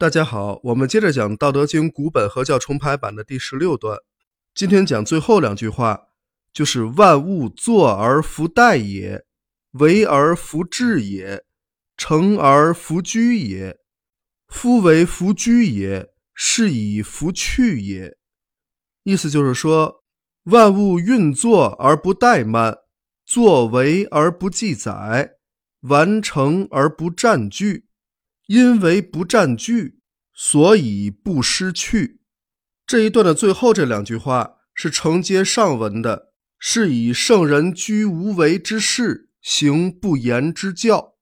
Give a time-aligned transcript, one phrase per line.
[0.00, 3.98] 大家好，我们接着讲《道德经》古本合教重排版的第十六段。
[4.54, 6.10] 今天讲最后两句话，
[6.52, 9.24] 就是“万物作而弗殆也，
[9.72, 11.42] 为而弗治也，
[11.96, 13.76] 成而弗居也。
[14.46, 18.16] 夫为弗居也，是以弗去也。”
[19.02, 20.04] 意思就是说，
[20.44, 22.78] 万物运作而不怠慢，
[23.26, 25.32] 作为而不记载，
[25.80, 27.87] 完成而不占据。
[28.48, 30.00] 因为不占据，
[30.34, 32.22] 所以不失去。
[32.86, 41.16] 这一段的最后这两句话是承接上文的，是以圣人居无为之事，行不言之教。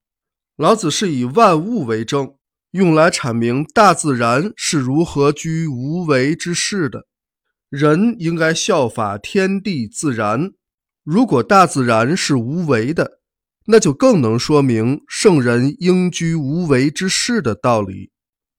[0.57, 2.37] 老子是以万物为证，
[2.71, 7.09] 用来阐明大自然是如何居无为之事的。
[7.69, 10.53] 人应该效法天地自然。
[11.03, 13.19] 如果大自然是无为的，
[13.67, 18.11] 那就更能说明圣人应居无为之事的道理。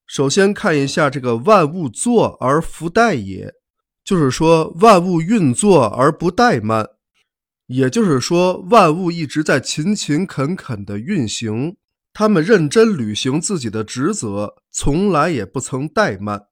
[0.06, 3.54] 首先看一下这个“万物作而弗殆也”，
[4.04, 6.88] 就是说万物运作而不怠慢，
[7.66, 11.76] 也就是说万物一直在勤勤恳恳地运行，
[12.14, 16.44] 他们认真履行自己的职责，从来也不曾怠慢。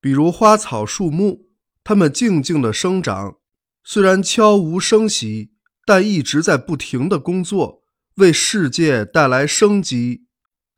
[0.00, 1.46] 比如花草树木，
[1.84, 3.36] 它们静静地生长，
[3.84, 5.52] 虽然悄无声息，
[5.86, 7.77] 但一直在不停地工作。
[8.18, 10.24] 为世界带来生机，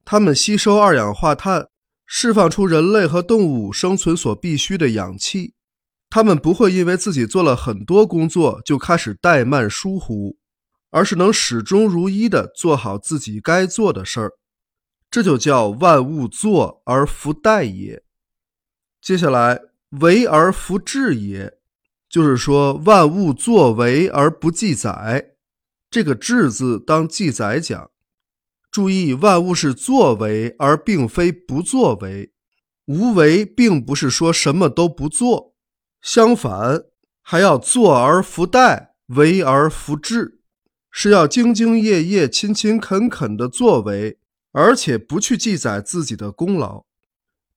[0.04, 1.68] 它们吸收二氧化碳，
[2.04, 5.54] 释放出人类和动物生存所必需的氧气。
[6.10, 10.36] 它们不会因为自己做了很多工作就开始怠慢疏忽，
[10.90, 14.32] 而是能始终如一地做好自己该做的事儿。
[15.10, 18.02] 这就叫万物作而弗殆也。
[19.00, 19.60] 接下来，
[20.00, 21.54] 为而弗治也，
[22.08, 25.36] 就是说万物作为而不记载。
[25.90, 27.90] 这个“治”字当记载讲，
[28.70, 32.32] 注意万物是作为，而并非不作为。
[32.86, 35.54] 无为并不是说什么都不做，
[36.00, 36.84] 相反
[37.20, 40.40] 还要做而弗殆，为而弗治，
[40.92, 44.18] 是要兢兢业业、勤勤恳恳的作为，
[44.52, 46.84] 而且不去记载自己的功劳。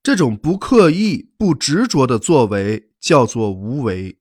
[0.01, 4.17] 这种不刻意、不执着的作为叫做无为。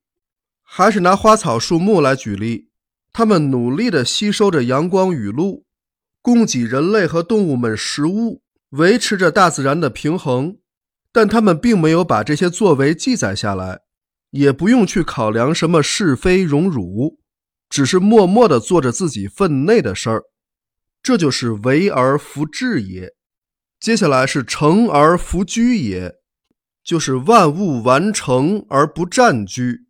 [0.62, 2.68] 还是拿花草树木来举例。
[3.12, 5.66] 他们努力地吸收着阳光雨露，
[6.20, 10.56] 供给人类和动物们食物，维持着大自然的平衡。
[11.12, 13.80] 但他们并没有把这些作为记载下来，
[14.30, 17.20] 也不用去考量什么是非荣辱，
[17.68, 20.22] 只是默默地做着自己分内的事儿。
[21.02, 23.12] 这就是为而弗治也。
[23.78, 26.14] 接下来是成而弗居也，
[26.82, 29.80] 就是万物完成而不占据。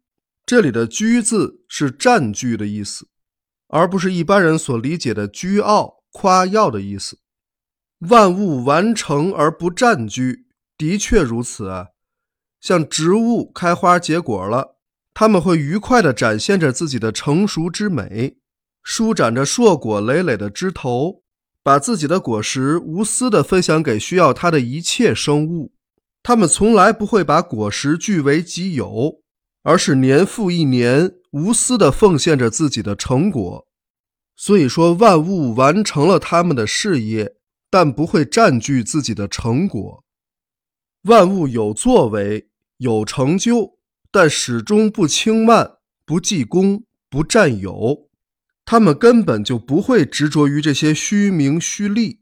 [0.44, 3.06] 这里的“居”字是占据的意思。
[3.72, 7.19] 而不是一般人所理解的居傲、夸耀的意思。
[8.10, 10.44] 万物完成而不占据，
[10.77, 11.88] 的确如此啊。
[12.60, 14.77] 像植物开花结果了，
[15.15, 18.37] 他们会愉快地展现着自己的成熟之美，
[18.83, 21.22] 舒展着硕果累累的枝头，
[21.62, 25.72] 把自己的果实无私地分享给需要它的一切生物。
[26.22, 29.22] 他们从来不会把果实据为己有，
[29.62, 31.15] 而是年复一年。
[31.32, 33.66] 无私地奉献着自己的成果，
[34.37, 37.37] 所以说万物完成了他们的事业，
[37.70, 40.04] 但不会占据自己的成果。
[41.04, 43.78] 万物有作为，有成就，
[44.10, 48.10] 但始终不轻慢，不记功，不占有。
[48.65, 52.21] 他们根本就不会执着于这些虚名虚利，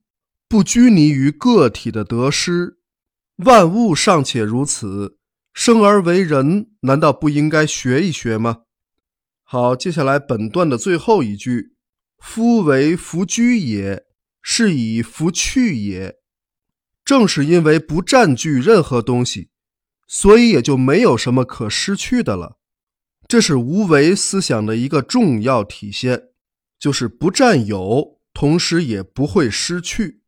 [0.48, 2.78] 不拘泥于个体的得失。
[3.44, 5.18] 万物尚且如此，
[5.52, 8.62] 生而为人，难道不应该学一学吗？
[9.52, 11.74] 好，接下来本段的最后一句
[12.22, 14.04] ：“夫为弗居也，
[14.40, 16.18] 是以弗去也。”
[17.04, 19.50] 正是因为不占据任何东西，
[20.06, 22.60] 所以也就没有什么可失去的了。
[23.26, 26.28] 这是无为思想的一个重要体现，
[26.78, 30.22] 就是不占有，同时也不会失去，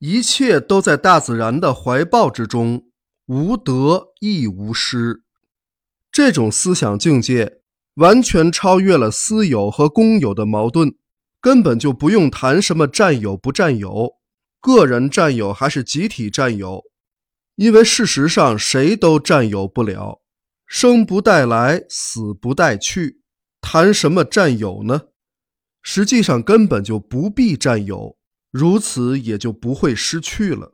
[0.00, 2.90] 一切都在大自然的怀抱之中，
[3.24, 5.22] 无得亦无失。
[6.12, 7.62] 这种思想境界。
[7.96, 10.94] 完全超越了私有和公有的矛盾，
[11.40, 14.16] 根本就不用谈什么占有不占有，
[14.60, 16.84] 个人占有还是集体占有，
[17.54, 20.20] 因为事实上谁都占有不了。
[20.66, 23.20] 生不带来，死不带去，
[23.60, 25.02] 谈什么占有呢？
[25.80, 28.16] 实际上根本就不必占有，
[28.50, 30.72] 如此也就不会失去了。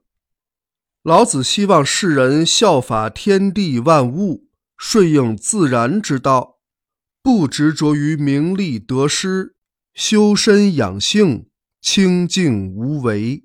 [1.02, 6.51] 老子希望世人效法天地万物，顺应自然之道。
[7.22, 9.54] 不执着于名利得失，
[9.94, 11.46] 修身养性，
[11.80, 13.44] 清净无为。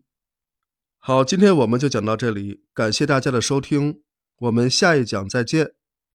[0.98, 4.02] 好，今天我们就讲到这里，感谢大家的收听，
[4.40, 5.77] 我们下一讲再见。